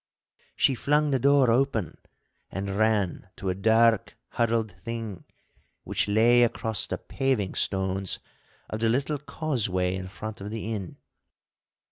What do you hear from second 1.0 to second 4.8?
the door open and ran to a dark, huddled